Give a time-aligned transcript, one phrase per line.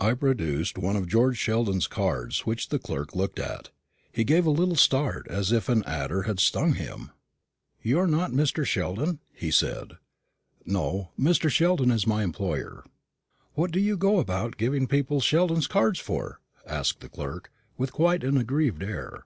[0.00, 3.70] I produced one of George Sheldon's cards, which the clerk looked at.
[4.12, 7.10] He gave a little start as if an adder had stung him.
[7.82, 8.64] "You're not Mr.
[8.64, 9.94] Sheldon?" he said.
[10.64, 11.50] "No; Mr.
[11.50, 12.84] Sheldon is my employer."
[13.54, 18.22] "What do you go about giving people Sheldon's card for?" asked the clerk, with quite
[18.22, 19.24] an aggrieved air.